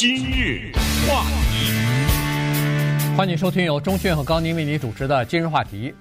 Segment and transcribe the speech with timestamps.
[0.00, 0.72] 今日
[1.06, 5.94] 话题，欢迎收听由钟迅和高宁为您主持的今日话题。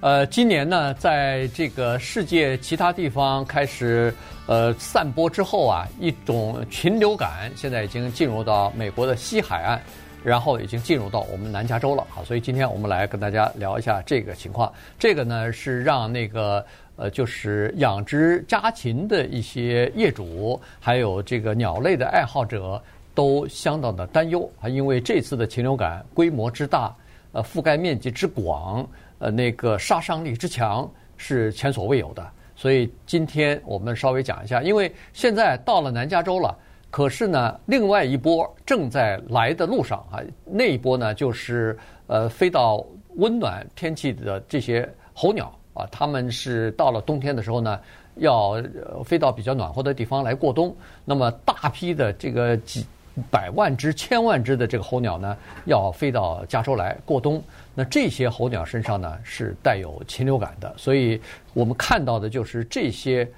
[0.00, 4.12] 呃，今年呢，在这个世界其他地方开始
[4.48, 9.80] 呃散播之后啊，一种禽流感现在已经进入到美国的西海岸，
[10.24, 12.26] 然后已经进入到我们南加州了啊。
[12.26, 14.72] 所以今天我们来跟大家聊一下这个情况。
[14.98, 16.66] 这个呢是让那个。
[16.96, 22.80] 呃，就是养殖家禽的一些业主，还有这个鸟类的爱好者，
[23.14, 26.94] 都相当的担忧啊，因为这次的禽流感规模之大，
[27.32, 28.86] 呃，覆盖面积之广，
[29.18, 32.28] 呃，那个杀伤力之强，是前所未有的。
[32.56, 36.56] 所以今天我们稍微讲一下，因为现在到了南加州了，
[36.90, 42.84] 可是呢，另外一波正在来的路上啊，那一波呢，就是呃，飞到
[43.16, 45.56] 温暖天气的这些候鸟。
[45.74, 47.80] 啊，他们是到了冬天的时候呢，
[48.18, 48.62] 要
[49.04, 50.72] 飞到比较暖和的地方来过冬。
[51.04, 52.86] 那么大批的这个几
[53.30, 55.36] 百万只、千万只的这个候鸟呢，
[55.66, 57.42] 要飞到加州来过冬。
[57.74, 61.20] 那这些候鸟身上呢是带有禽流感的，所以
[61.52, 63.28] 我们看到的就是这些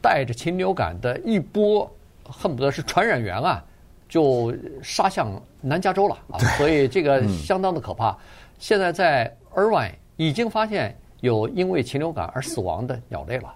[0.00, 1.90] 带着禽流感的一波，
[2.24, 3.64] 恨不得是传染源啊，
[4.08, 5.30] 就杀向
[5.60, 6.38] 南加州了啊。
[6.56, 8.16] 所以这个相当的可怕。
[8.58, 10.96] 现在在 Irvine 已经发现。
[11.20, 13.54] 有因为禽流感而死亡的鸟类了，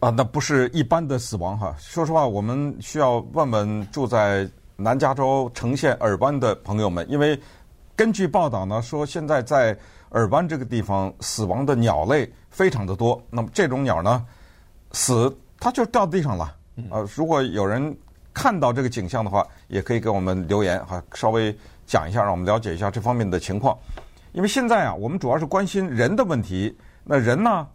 [0.00, 1.72] 啊，那不是一般的死亡哈。
[1.78, 4.44] 说实话，我们需要问问住在
[4.76, 7.38] 南加州呈现耳湾的朋友们，因为
[7.96, 9.76] 根据报道呢，说现在在
[10.10, 13.20] 耳湾这个地方死亡的鸟类非常的多。
[13.30, 14.24] 那么这种鸟呢，
[14.92, 16.54] 死它就掉地上了。
[16.90, 17.96] 呃，如果有人
[18.34, 23.76] 看到这个景象的话，也可以给我们留言哈，稍微讲一下，让我们了解一下这方面的情况。
[24.32, 26.76] 因为现在啊，我们主要是关心人的问题。
[27.02, 27.66] 那人呢？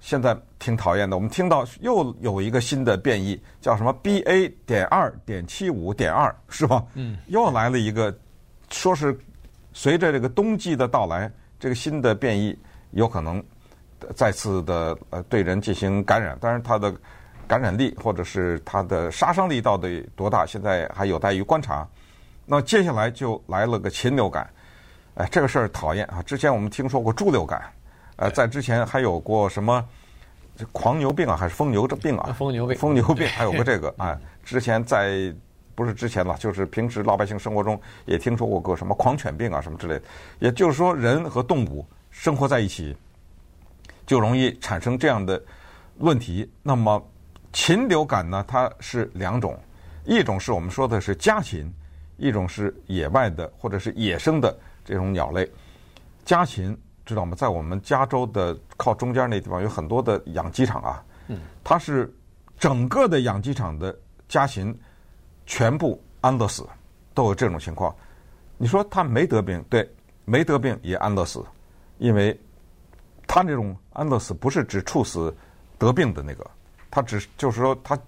[0.00, 1.16] 现在挺讨厌的。
[1.16, 4.52] 我们听到又有一个新的变异，叫什么 BA.
[4.66, 6.84] 点二点七五点二，是吧？
[6.94, 7.16] 嗯。
[7.26, 8.12] 又来了一个，
[8.70, 9.16] 说是
[9.72, 12.58] 随着这个冬季的到来，这个新的变异
[12.92, 13.42] 有可能
[14.16, 16.36] 再次的呃对人进行感染。
[16.40, 16.94] 但是，它的
[17.46, 21.86] 感染力或者是它的杀伤力到底多大，现在还有待于观察。
[22.46, 24.48] 那接下来就来了个禽流感，
[25.14, 26.22] 哎，这个事儿讨厌啊！
[26.22, 27.62] 之前我们听说过猪流感。
[28.20, 29.82] 呃，在之前还有过什么
[30.72, 32.34] 狂牛病啊，还是疯牛这病啊？
[32.34, 34.20] 疯牛病，疯牛病，还有过这个 啊。
[34.44, 35.34] 之前在
[35.74, 40.02] 不是之前了，就是平时老百姓生活中也听说过个什么狂犬病啊，什么之类的。
[40.38, 42.94] 也就是说，人和动物生活在一起，
[44.04, 45.42] 就容易产生这样的
[45.96, 46.46] 问题。
[46.62, 47.02] 那么
[47.54, 49.58] 禽流感呢，它是两种，
[50.04, 51.72] 一种是我们说的是家禽，
[52.18, 54.54] 一种是野外的或者是野生的
[54.84, 55.50] 这种鸟类，
[56.22, 56.78] 家禽。
[57.10, 57.34] 知道吗？
[57.34, 61.02] 在我们加州的靠中间那地方有很多的养鸡场啊，
[61.64, 62.08] 它是
[62.56, 63.92] 整个的养鸡场的
[64.28, 64.72] 家禽
[65.44, 66.64] 全部安乐死，
[67.12, 67.92] 都有这种情况。
[68.56, 69.92] 你说他没得病，对，
[70.24, 71.44] 没得病也安乐死，
[71.98, 72.38] 因为
[73.26, 75.34] 他这种安乐死不是只处死
[75.76, 76.48] 得病的那个，
[76.92, 77.98] 他只就是说他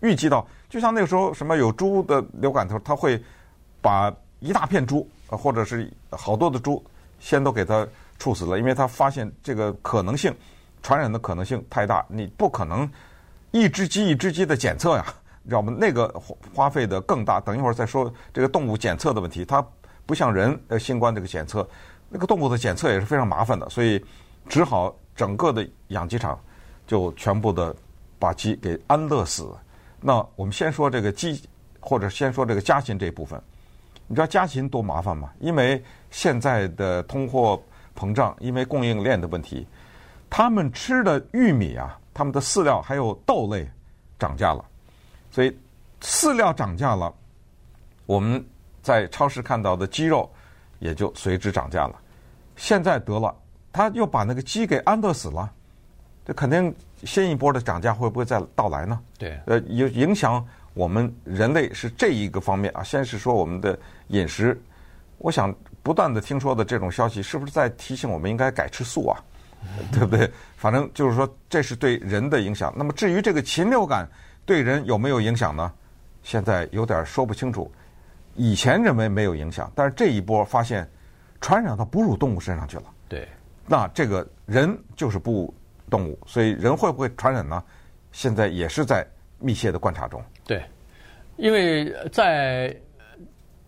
[0.00, 3.22] 预计到，就像那个时候什么有猪的流感头，他会
[3.82, 6.82] 把一大片猪或者是好多的猪
[7.20, 7.86] 先都给他。
[8.18, 10.34] 处死了，因为他发现这个可能性，
[10.82, 12.88] 传染的可能性太大，你不可能
[13.50, 15.04] 一只鸡一只鸡的检测呀，
[15.42, 15.74] 你知道吗？
[15.78, 16.08] 那个
[16.54, 17.40] 花费的更大。
[17.40, 19.64] 等一会儿再说这个动物检测的问题，它
[20.06, 21.68] 不像人呃新冠这个检测，
[22.08, 24.02] 那个动物的检测也是非常麻烦的，所以
[24.48, 26.38] 只好整个的养鸡场
[26.86, 27.74] 就全部的
[28.18, 29.48] 把鸡给安乐死。
[30.00, 31.42] 那我们先说这个鸡，
[31.80, 33.40] 或者先说这个家禽这一部分，
[34.06, 35.30] 你知道家禽多麻烦吗？
[35.40, 37.60] 因为现在的通货。
[37.96, 39.66] 膨胀，因为供应链的问题，
[40.28, 43.66] 他们吃的玉米啊，他们的饲料还有豆类
[44.18, 44.64] 涨价了，
[45.30, 45.56] 所以
[46.02, 47.12] 饲料涨价了，
[48.04, 48.44] 我们
[48.82, 50.30] 在超市看到的鸡肉
[50.78, 51.96] 也就随之涨价了。
[52.54, 53.34] 现在得了，
[53.72, 55.50] 他又把那个鸡给安乐死了，
[56.24, 56.74] 这肯定
[57.04, 59.00] 新一波的涨价会不会再到来呢？
[59.18, 62.82] 对，呃，有影响我们人类是这一个方面啊。
[62.82, 64.60] 先是说我们的饮食，
[65.18, 65.54] 我想。
[65.86, 69.22] 不断的听说的这种消息，是不是在提醒我们应该改吃素啊？
[69.92, 70.28] 对不对？
[70.56, 72.74] 反正就是说，这是对人的影响。
[72.76, 74.04] 那么至于这个禽流感
[74.44, 75.72] 对人有没有影响呢？
[76.24, 77.70] 现在有点说不清楚。
[78.34, 80.90] 以前认为没有影响，但是这一波发现
[81.40, 82.84] 传染到哺乳动物身上去了。
[83.08, 83.28] 对，
[83.64, 85.54] 那这个人就是哺乳
[85.88, 87.62] 动物，所以人会不会传染呢？
[88.10, 89.06] 现在也是在
[89.38, 90.20] 密切的观察中。
[90.44, 90.64] 对，
[91.36, 92.76] 因为在。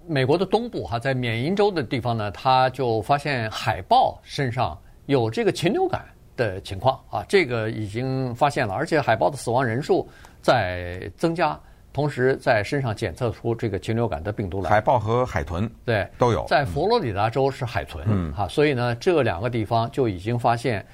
[0.08, 4.76] 美国的东部哈，在缅因州的地方呢，他就发现海豹身上
[5.06, 6.04] 有这个禽流感
[6.36, 10.08] 的情况啊，这个已经发现了，而且海豹的死亡人数
[10.40, 11.58] 在增加，
[11.92, 14.70] 同时在身上检测出这个禽流感的病毒来。
[14.70, 20.84] 海豹和海豚对都有，在佛罗里达州是海豚，嗯，哈，所以呢，这两个地方就已经发现，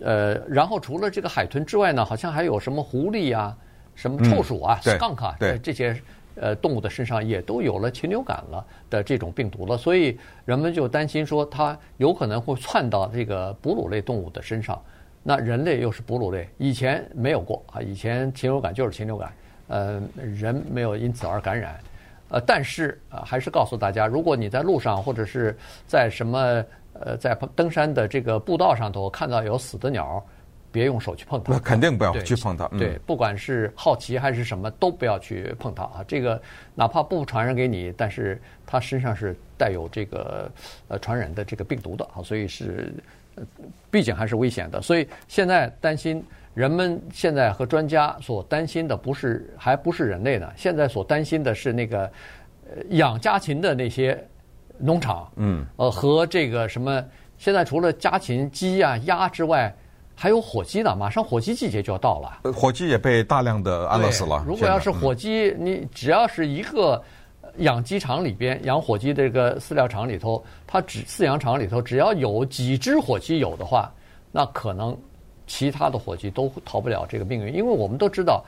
[0.00, 3.56] 呃，然后除了这个海豚之外呢，好像还有什么狐狸啊，
[3.94, 5.58] 什么臭鼠啊、嗯、skunk 啊，对。
[5.58, 5.96] 这些
[6.36, 14.80] 呃动物的身上也都有了禽流感了的这种病毒了，所以人们就担心说它有可能会窜到这个哺乳类动物的身上。
[15.22, 17.62] 那人类又是哺乳类，以前没有过。
[17.72, 19.32] 啊，以前禽流感就是禽流感，
[19.68, 21.80] 呃，人没有因此而感染，
[22.28, 30.22] 呃，但是啊，还是告诉大家，如果你在路上或者是在什么呃，在登山的这个步道上头看到有死的鸟，
[30.74, 31.52] 别用手去碰它。
[31.52, 32.66] 那肯定不要去碰它。
[32.68, 36.04] 对，对，不管是好奇还是什么，都不要去碰它啊。
[36.06, 36.40] 这个
[36.74, 40.50] 哪怕不传染给你，但是它身上是带有这个
[40.88, 42.92] 呃传染的这个病毒的啊，所以是。
[43.90, 46.24] 毕竟还是危险的，所以现在担心
[46.54, 50.48] 人们现在和专家所担心的不是，还不是人类呢。
[50.54, 52.08] 现在所担心的是那个
[52.90, 54.24] 养家禽的那些
[54.78, 57.04] 农场，嗯，呃，和这个什么，
[57.36, 59.74] 现在除了家禽鸡啊、鸭之外，
[60.14, 60.96] 还有火鸡呢。
[60.96, 64.44] 马上火鸡季节就要到了，火鸡也被大量的安乐死了。
[64.46, 67.02] 如果要是火鸡，你只要是一个。
[67.58, 73.92] 养鸡场里边，养火鸡这个饲料厂里头，它只饲养场里头只要有几只火鸡有的话，
[74.32, 74.96] 那可能
[75.46, 77.54] 其他的火鸡都逃不了这个命运。
[77.54, 78.44] 因为我们都知道，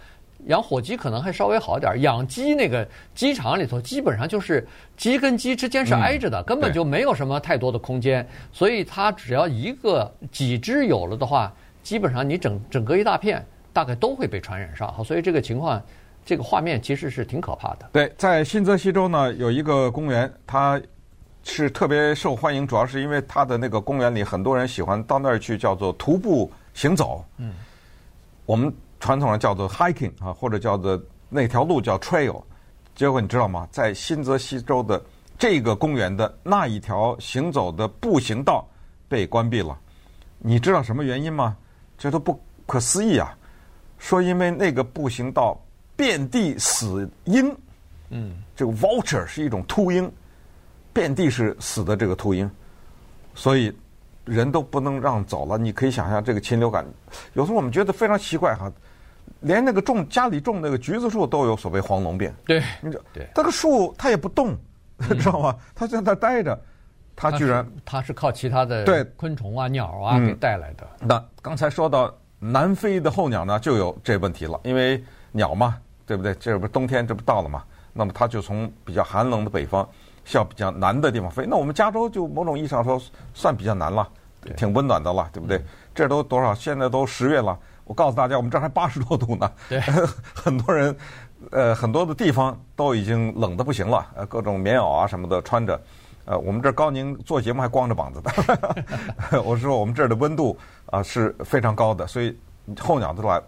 [0.47, 4.67] 养火鸡可能还稍微好一点，养鸡那个鸡场里头基本上就是
[4.97, 11.53] 鸡跟鸡之间是挨着的，根本就没有什么太多的空间，所以它只要一个几只有了的话，
[11.83, 14.93] 基本上你整整个一大片大概都会被传染上。
[14.93, 15.83] 好，所以这个情况。
[16.29, 17.89] 这个画面其实是挺可怕的。
[17.93, 20.83] 对，在新泽西州呢，有一个公园，它
[21.45, 27.25] 是特别受欢迎，主要是因为它的那个公园里很多人喜欢到那儿去，叫做徒步行走。
[27.37, 27.53] 嗯，
[28.45, 32.43] 我们传统上叫做 hiking 啊，或者叫做那条路叫 trail。
[32.95, 33.69] 结果你知道吗？
[33.71, 35.03] 在新泽西州的
[35.39, 38.67] 这个公园的那一条行走的步行道
[39.09, 39.79] 被关闭了。
[40.39, 41.57] 你知道什么原因吗？
[41.99, 43.37] 这都不可思议啊！
[43.99, 45.59] 说因为那个步行道。
[45.99, 47.57] 遍地死鹰，
[48.11, 50.13] 嗯，这个 vulture 是一种秃鹰，
[50.93, 52.51] 遍地是死的这个秃鹰，
[53.35, 53.75] 所以
[54.27, 55.57] 人都不能让走了。
[55.57, 56.85] 你可以想象这个禽流感，
[57.33, 58.71] 有时候我们觉得非常奇怪哈，
[59.41, 62.31] 连那个种家里种那个橘子树都有所谓黄龙病。
[62.45, 64.55] 对，你这，个树它也不动，
[65.19, 65.57] 知道吗？
[65.75, 66.61] 它在那待着，
[67.17, 70.87] 它居然它是靠其他的对昆虫啊、鸟啊给带来的。
[71.01, 75.03] 那刚才说到南非的候鸟呢，就有这问题了，因为
[75.33, 75.79] 鸟嘛。
[76.09, 76.33] 对不对？
[76.37, 77.65] 这不是冬天，这不到了嘛？
[77.93, 79.85] 那么它就从比较寒冷的北方
[80.27, 81.47] 向比较难的地方飞。
[81.47, 83.01] 那我们加州就某种意义上说
[83.33, 84.07] 算比较难了，
[84.55, 85.65] 挺温暖的了，对不对？
[85.95, 86.55] 这都多少？
[86.55, 87.59] 现在都十月了。
[87.85, 89.51] 我告诉大家，我们这儿还八十多度呢。
[89.69, 89.81] 对，
[90.35, 90.95] 很多人，
[91.53, 94.05] 呃，很多的地方都已经冷得不行了。
[94.17, 95.81] 呃，各种棉袄啊什么的穿着。
[96.25, 99.41] 呃，我们这儿高宁做节目还光着膀子的。
[99.45, 102.37] 我说我们这儿的温度啊是非常高的，所以
[102.81, 103.41] 候鸟都来。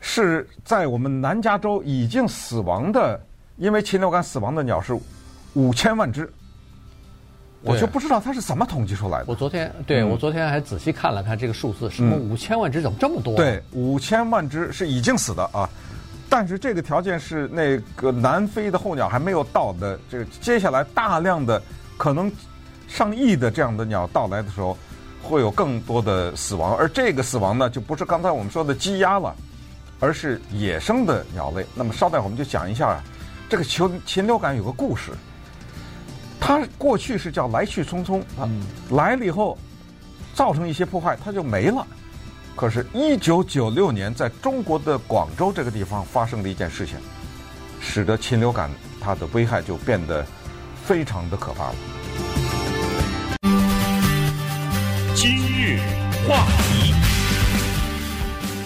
[0.00, 3.20] 是在我们南加州已经死亡的，
[3.56, 4.98] 因为禽流感死亡的鸟是
[5.54, 6.32] 五千万只，
[7.62, 9.24] 我就不知道它是怎么统计出来的。
[9.28, 13.36] 我昨天对、嗯、我昨天还仔细看了看这个数字，什么五千万只怎么这么多、啊？
[13.36, 15.68] 对，五千万只是已经死的啊，
[16.28, 21.62] 但是这个条件是那个南非的候鸟还没有到的，这个接下来大量的
[21.96, 22.30] 可能
[22.88, 24.76] 上亿的这样的鸟到来的时候，
[25.22, 29.34] 会有更多的死亡，而这个死亡呢，就不是刚才我们说的鸡鸭了。
[30.04, 31.64] 而是野生的鸟类。
[31.76, 33.04] 那么稍待我们就讲一下啊，
[33.48, 35.12] 这个禽禽流感有个故事。
[36.44, 38.50] 它过去是叫来去匆匆啊，
[38.90, 39.56] 来了以后
[40.34, 41.86] 造成一些破坏，它就没了。
[42.56, 46.96] 可是，一九九六年在中国的广州这个地方发生的一件事情，
[47.80, 48.68] 使得禽流感
[49.00, 50.26] 它的危害就变得
[50.84, 51.74] 非常的可怕了。
[55.14, 55.78] 今日
[56.28, 57.11] 话题。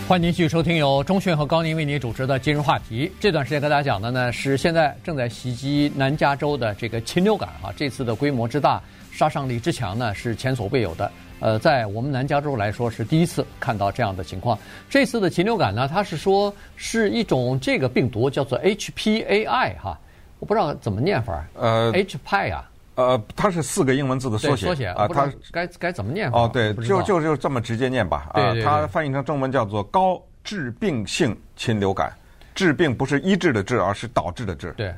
[0.09, 3.11] 欢迎您继续收听由钟讯和高宁为您主持的今日话题。
[3.19, 11.11] 这段时间跟大家讲的呢是现在正在袭击南加州的这个禽流感啊，这次的规模之大、杀伤力之强呢是前所未有的。
[11.41, 14.57] 呃，在我们南加州来说是第一次看到这样的情况。
[14.89, 19.99] 这次的禽流感呢，它是说是一种这个病毒叫做 HPAI 哈，
[20.39, 21.45] 我不知道怎么念法。
[21.55, 22.71] 呃，HPAI 啊。
[22.97, 26.31] 呃，它是四个英文字的缩写，缩写啊，它该该怎么念？
[26.33, 28.29] 哦，对，就就就这么直接念吧。
[28.33, 32.13] 啊，它翻译成中文叫做高致病性禽流感，
[32.55, 34.73] 致病不是医治的治，而是导致的治。
[34.77, 34.95] 对，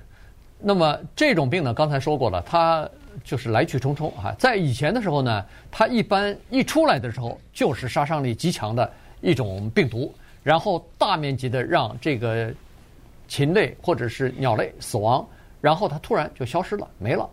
[0.61, 2.89] 那么这种病呢，刚才说过了，它
[3.25, 4.33] 就是来去匆匆啊。
[4.39, 8.89] 在以前的时候呢，它一般一出来的时候就是杀伤力极强的
[9.21, 10.15] 一种病毒，
[10.45, 12.53] 然后大面积的让这个
[13.27, 15.27] 禽类或者是鸟类死亡，
[15.61, 17.29] 然后它突然就消失了，没了，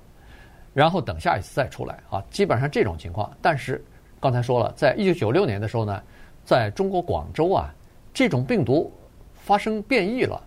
[0.75, 3.32] 然后等下一次再出来啊，基本上这种情况。
[3.41, 3.82] 但是
[4.20, 6.01] 刚才说了，在一九九六年的时候呢，
[6.44, 7.74] 在中国广州啊，
[8.13, 8.91] 这种病毒
[9.34, 10.38] 发生变异了，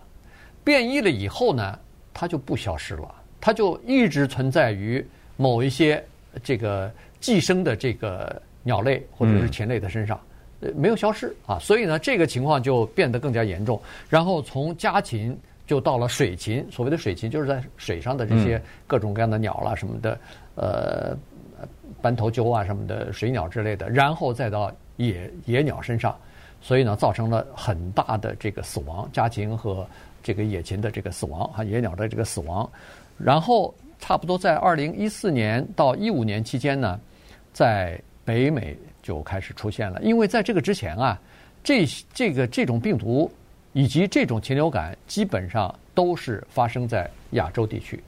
[0.63, 1.79] 变异了以后呢，
[2.13, 5.03] 它就不消失了，它就一直存在于
[5.35, 6.05] 某一些
[6.43, 10.15] 这个寄生的这个鸟类或者是禽类的身上。
[10.17, 10.25] 嗯
[10.61, 13.81] 呃，没有消失啊，所以呢，这个情况就变得更加严重。
[14.09, 20.19] 然后从家禽就到了水禽，所谓的水禽就是在水上的这些各种各样的鸟啦什么的，
[20.55, 21.15] 呃，
[22.01, 26.17] 斑头鸠啊什么的水鸟之类的，然后再到野野鸟身上，
[26.59, 29.85] 所以呢，造成了很大的这个死亡，家禽和
[30.23, 32.67] 这个野禽的这个死亡啊，野鸟的这个死亡。
[33.19, 36.99] 然后差不多在二零一四年到一五年期间呢，
[37.53, 38.75] 在北美。
[39.01, 41.19] 就开始出现了，因为在这个之前啊，
[41.63, 43.31] 这这个这种病毒
[43.73, 48.01] 以及这种禽流感基本上都是发生在亚洲地区，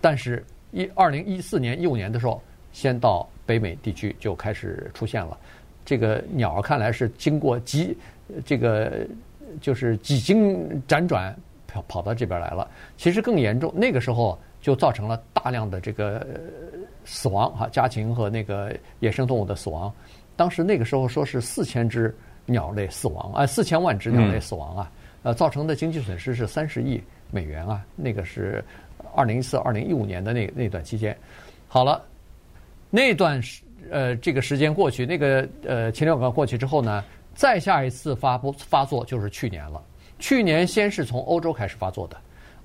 [0.00, 5.38] 但是，一二零一四年、一五年的时候，先到北美地区就开始出现了。
[5.84, 7.96] 这个鸟看来是经过几
[8.44, 9.06] 这个
[9.60, 11.34] 就是几经辗转
[11.66, 12.68] 跑跑到这边来了。
[12.96, 16.26] 其实更严重，那个时候就造成了大量的这个
[17.04, 19.92] 死亡哈，家禽和那个野生动物的死亡。
[20.36, 22.14] 当时那个时候说是四千只
[22.46, 27.84] 鸟类死亡啊，四千万只鸟类死亡啊，呃，造成的经济损失是三十亿美元啊。
[27.96, 28.64] 那个是
[29.14, 31.16] 二零一四、二零一五年的那那段期间。
[31.66, 32.02] 好了，
[32.90, 39.82] 那段时呃这个时间过去，那个呃禽流感过去之后呢，再下一次发布发作就是去年了。
[40.18, 42.16] 去年先是从欧洲开始发作的，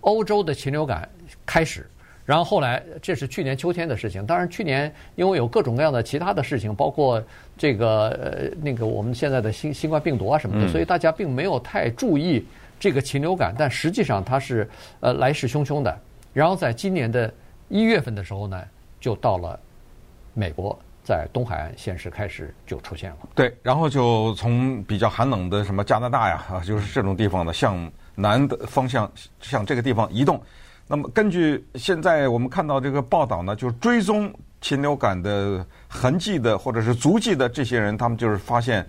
[0.02, 1.08] 欧洲的禽流感
[1.46, 1.90] 开始。
[2.30, 4.24] 然后后来，这是去年秋天的事情。
[4.24, 7.20] 当然，去年因为有各种各样的其他的事情，包括
[7.58, 12.46] 这个呃那个我们现在的新新冠病毒啊什么的，所以大家并没有太注意
[12.80, 13.56] 这个禽流感。
[13.58, 14.70] 但实际上它是
[15.00, 16.00] 呃来势汹汹的。
[16.32, 17.34] 然后在今年的
[17.68, 18.64] 一月份的时候呢，
[19.00, 19.60] 就到了
[20.36, 23.18] 美国，在东海岸先是开始就出现了。
[23.34, 30.40] 对，然后就从比较寒冷的什么加拿大呀啊，就是这种地方呢，向南的方向向这个地方移动。
[30.92, 38.84] 那么，根据现在我们看到这个报道呢，就是追踪禽流感的痕迹的或者是足迹的这些人，他们就是发现，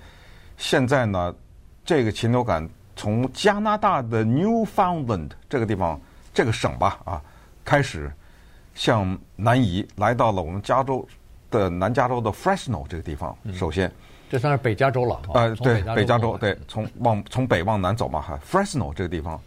[0.56, 1.34] 现在呢，
[1.84, 2.66] 这个禽流感
[2.96, 6.00] 从加拿大的 Newfoundland 这个地方
[6.32, 7.20] 这个省吧啊，
[7.66, 8.10] 开始
[8.74, 11.06] 向南移，来到了我们加州
[11.50, 13.36] 的南加州的 Fresno 这个地方。
[13.52, 13.92] 首先，
[14.30, 15.20] 这算是北加州了。
[15.34, 19.38] 呃，对，北加州，对，从往从北往南走嘛哈，Fresno 这个地方。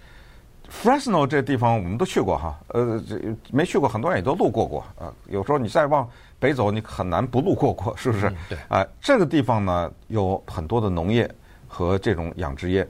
[0.70, 3.20] Fresno 这地方我们都去过哈，呃，这
[3.51, 5.13] 没去过很多人也都路过过啊。
[5.27, 8.27] 有时候你再往北走，你很难不路过过，是不是？
[8.29, 8.58] 嗯、对。
[8.58, 11.29] 啊、呃，这个地方呢有很多的农业
[11.67, 12.88] 和这种养殖业，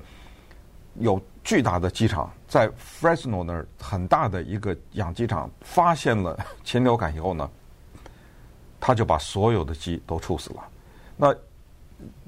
[1.00, 7.50] 有巨大的机场，在 Fresno 那儿很大的一个养鸡场发现了禽流感以后呢，
[8.80, 10.64] 他就把所有的鸡都处死了。
[11.18, 11.36] 那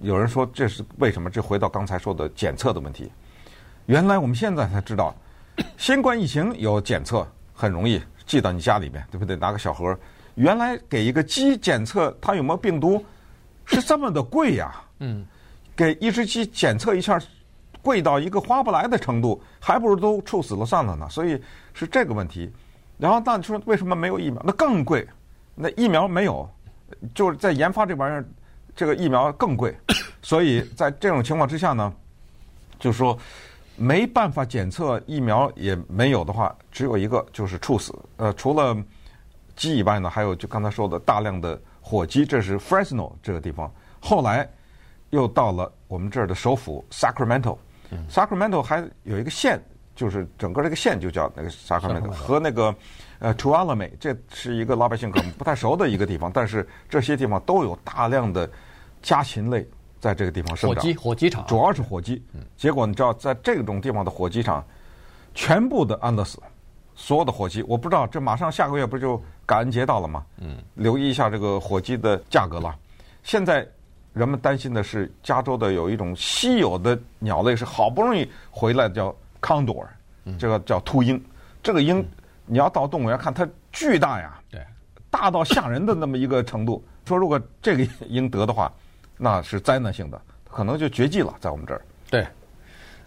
[0.01, 1.29] 有人说这是为什么？
[1.29, 3.11] 这回到刚才说的检测的问题。
[3.85, 5.15] 原来我们现在才知道。
[5.77, 9.35] 新冠疫情有检测很容易，寄到你家里面，对不对？
[9.35, 9.97] 拿个小盒。
[10.35, 13.03] 原来给一个鸡检测它有没有病毒，
[13.63, 14.75] 是这么的贵呀？
[14.99, 15.25] 嗯，
[15.75, 17.17] 给一只鸡检测一下，
[17.81, 21.07] 贵到一个划不来的程度，还不如都处死了算了呢。
[21.09, 21.41] 所以
[21.73, 22.51] 是这个问题。
[22.97, 24.41] 然后那你说为什么没有疫苗？
[24.45, 25.07] 那更贵。
[25.55, 26.49] 那疫苗没有，
[27.13, 28.25] 就是在研发这玩意儿，
[28.75, 29.73] 这个疫苗更贵。
[30.21, 31.93] 所以在这种情况之下呢，
[32.77, 33.17] 就是说。
[33.77, 37.93] 没办法检测，疫苗也没有的话，只有一个就是猝死。
[38.17, 38.75] 呃，除了
[39.55, 43.71] 鸡以外呢，还有就刚才说的大量的火鸡，这是 Fresno 这个地方。
[43.99, 44.49] 后来
[45.09, 47.57] 又到了我们这儿的首府 Sacramento，
[47.91, 48.05] 嗯。
[48.09, 49.61] Sacramento 还有一个县，
[49.95, 52.73] 就是整个这个县就叫那个 Sacramento，和那个
[53.19, 58.49] 呃 Tuolumne，这是一个老百姓可能不太熟的一个地方，但是这些地方都有大量的
[59.01, 59.67] 家禽类。
[60.05, 62.23] 在这个地方生长，火鸡火鸡场，主要是火鸡。
[62.55, 64.63] 结果你知道，在这种地方的火鸡场，
[65.33, 66.37] 全部的安乐死，
[66.93, 70.23] 所有的火鸡，我不知道这马上下个月不就感恩节到了吗？
[70.37, 72.77] 嗯，留意一下这个火鸡的价格了。
[73.23, 73.67] 现在
[74.13, 79.87] 人们担心的是，加州的有一种稀有的鸟类是好不容易回来的，叫 condor，
[80.37, 81.19] 这个叫秃鹰。
[81.63, 82.07] 这个鹰
[82.45, 84.63] 你要到动物园看，它巨大呀，对，
[85.09, 86.85] 大到吓人的那么一个程度。
[87.05, 88.71] 说如果这个鹰得的话。
[89.17, 91.81] 那是灾难性的，可能就绝迹了，在我们这儿。
[92.09, 92.25] 对，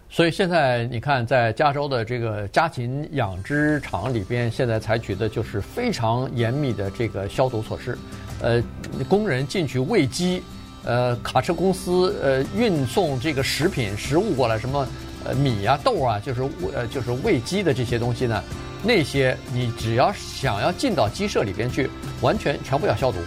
[0.09, 7.97] 所以现在你看，在加州的这个家禽养殖场里边，现在采取的就是非常严密的这个消毒措施。
[8.41, 8.63] 呃，
[9.09, 10.43] 工人进去喂鸡，
[10.85, 14.87] 呃，卡车公司呃运送这个食品食物过来，什么
[15.25, 16.43] 呃米啊豆啊，就是
[16.75, 18.43] 呃就是喂鸡的这些东西呢，
[18.83, 23.19] 那些你只要想要进到鸡舍里边去，完全全部要消毒，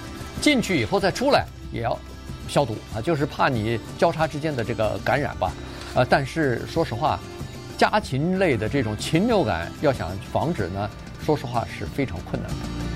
[0.42, 1.98] 进去以后再出来也要
[2.52, 5.54] 消毒啊，就是怕你交叉之间的这个感染吧。
[5.96, 7.18] 呃，但是说实话，
[7.78, 10.90] 家禽类的这种禽流感要想防止呢，
[11.24, 12.91] 说实话是非常困难的。